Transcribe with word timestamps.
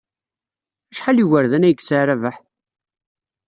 Acḥal 0.91 1.17
n 1.17 1.21
yigerdan 1.21 1.67
ay 1.67 1.75
yesɛa 1.77 2.03
Rabaḥ? 2.05 2.37